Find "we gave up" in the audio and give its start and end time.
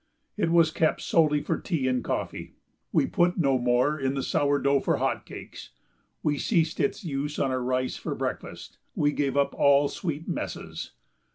8.95-9.53